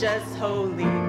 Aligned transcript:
just 0.00 0.34
holy. 0.36 0.99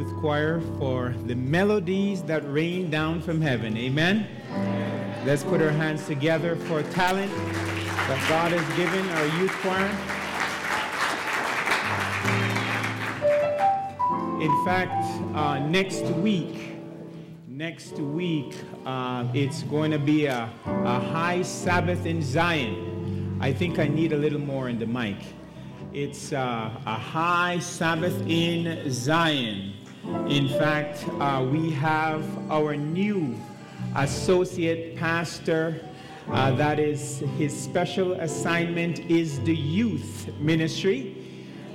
Youth 0.00 0.16
choir 0.16 0.62
for 0.78 1.14
the 1.26 1.34
melodies 1.34 2.22
that 2.22 2.42
rain 2.50 2.88
down 2.88 3.20
from 3.20 3.38
heaven. 3.38 3.76
Amen. 3.76 4.26
Let's 5.26 5.44
put 5.44 5.60
our 5.60 5.70
hands 5.70 6.06
together 6.06 6.56
for 6.56 6.82
talent 6.84 7.30
that 7.30 8.26
God 8.26 8.52
has 8.52 8.76
given 8.78 9.06
our 9.10 9.26
youth 9.38 9.52
choir. 9.60 9.90
In 14.40 14.64
fact, 14.64 15.04
uh, 15.36 15.58
next 15.68 16.04
week, 16.16 16.78
next 17.46 17.92
week, 17.98 18.54
uh, 18.86 19.28
it's 19.34 19.64
going 19.64 19.90
to 19.90 19.98
be 19.98 20.24
a, 20.24 20.50
a 20.64 20.98
high 20.98 21.42
Sabbath 21.42 22.06
in 22.06 22.22
Zion. 22.22 23.36
I 23.38 23.52
think 23.52 23.78
I 23.78 23.86
need 23.86 24.14
a 24.14 24.16
little 24.16 24.40
more 24.40 24.70
in 24.70 24.78
the 24.78 24.86
mic. 24.86 25.18
It's 25.92 26.32
uh, 26.32 26.70
a 26.86 26.94
high 26.94 27.58
Sabbath 27.58 28.18
in 28.26 28.90
Zion. 28.90 29.74
In 30.04 30.48
fact, 30.48 31.04
uh, 31.18 31.46
we 31.50 31.70
have 31.72 32.24
our 32.50 32.74
new 32.74 33.36
associate 33.96 34.96
pastor. 34.96 35.84
Uh, 36.30 36.52
that 36.52 36.78
is 36.78 37.18
his 37.36 37.58
special 37.58 38.12
assignment 38.14 39.00
is 39.10 39.40
the 39.40 39.54
youth 39.54 40.30
ministry, 40.38 41.16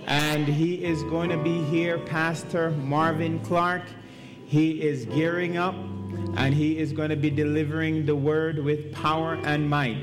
and 0.07 0.47
he 0.47 0.83
is 0.83 1.03
going 1.03 1.29
to 1.29 1.37
be 1.37 1.63
here, 1.65 1.99
Pastor 1.99 2.71
Marvin 2.71 3.39
Clark. 3.41 3.83
He 4.45 4.81
is 4.81 5.05
gearing 5.05 5.57
up, 5.57 5.75
and 6.35 6.53
he 6.53 6.77
is 6.77 6.93
going 6.93 7.09
to 7.09 7.15
be 7.15 7.29
delivering 7.29 8.05
the 8.05 8.15
word 8.15 8.57
with 8.57 8.91
power 8.93 9.35
and 9.43 9.69
might. 9.69 9.97